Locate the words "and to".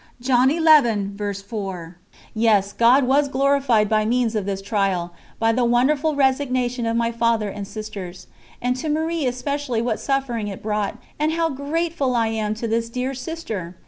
8.63-8.89